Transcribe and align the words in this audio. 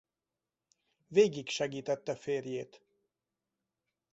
Végig 1.07 1.49
segítette 1.49 2.15
férjét. 2.15 2.83